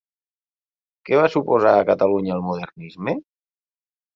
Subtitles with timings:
[1.09, 3.17] Què va suposar a Catalunya el modernisme?